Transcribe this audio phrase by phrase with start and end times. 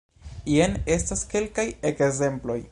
[0.53, 2.61] Jen estas kelkaj ekzemploj.